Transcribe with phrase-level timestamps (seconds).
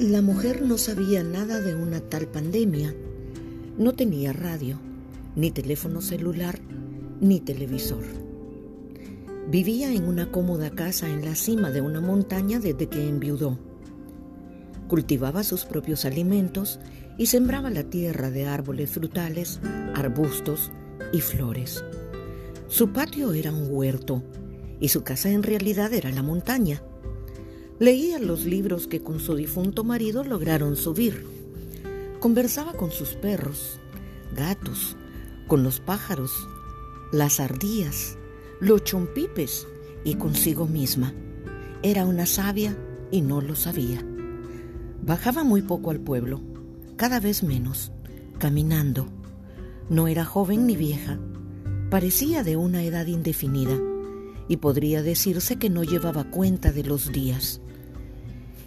[0.00, 2.92] La mujer no sabía nada de una tal pandemia.
[3.78, 4.80] No tenía radio,
[5.36, 6.58] ni teléfono celular,
[7.20, 8.02] ni televisor.
[9.48, 13.56] Vivía en una cómoda casa en la cima de una montaña desde que enviudó.
[14.88, 16.80] Cultivaba sus propios alimentos
[17.16, 19.60] y sembraba la tierra de árboles frutales,
[19.94, 20.72] arbustos
[21.12, 21.84] y flores.
[22.66, 24.24] Su patio era un huerto
[24.80, 26.82] y su casa en realidad era la montaña.
[27.84, 31.26] Leía los libros que con su difunto marido lograron subir.
[32.18, 33.78] Conversaba con sus perros,
[34.34, 34.96] gatos,
[35.48, 36.48] con los pájaros,
[37.12, 38.16] las ardillas,
[38.58, 39.66] los chompipes
[40.02, 41.12] y consigo misma.
[41.82, 42.74] Era una sabia
[43.10, 44.02] y no lo sabía.
[45.02, 46.40] Bajaba muy poco al pueblo,
[46.96, 47.92] cada vez menos,
[48.38, 49.08] caminando.
[49.90, 51.18] No era joven ni vieja,
[51.90, 53.78] parecía de una edad indefinida
[54.48, 57.60] y podría decirse que no llevaba cuenta de los días.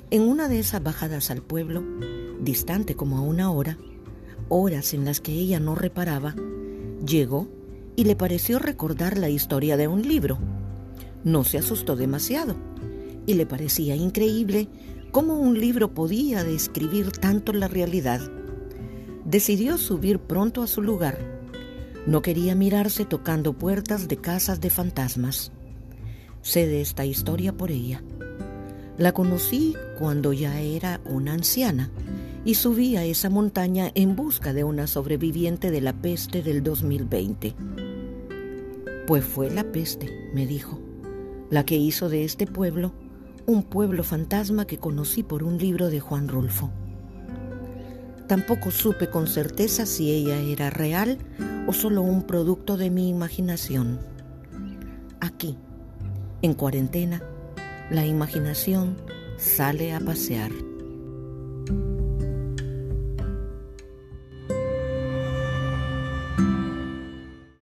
[0.09, 1.83] En una de esas bajadas al pueblo,
[2.39, 3.77] distante como a una hora,
[4.47, 6.33] horas en las que ella no reparaba,
[7.05, 7.49] llegó
[7.97, 10.37] y le pareció recordar la historia de un libro.
[11.25, 12.55] No se asustó demasiado
[13.25, 14.69] y le parecía increíble
[15.11, 18.21] cómo un libro podía describir tanto la realidad.
[19.25, 21.17] Decidió subir pronto a su lugar.
[22.05, 25.51] No quería mirarse tocando puertas de casas de fantasmas.
[26.41, 28.01] Sé de esta historia por ella.
[28.97, 31.91] La conocí cuando ya era una anciana
[32.43, 37.53] y subí a esa montaña en busca de una sobreviviente de la peste del 2020.
[39.05, 40.79] Pues fue la peste, me dijo,
[41.51, 42.91] la que hizo de este pueblo
[43.45, 46.71] un pueblo fantasma que conocí por un libro de Juan Rulfo.
[48.27, 51.19] Tampoco supe con certeza si ella era real
[51.67, 53.99] o solo un producto de mi imaginación.
[55.21, 55.55] Aquí,
[56.41, 57.21] en cuarentena,
[57.89, 58.97] la imaginación
[59.37, 60.66] sale a pasear.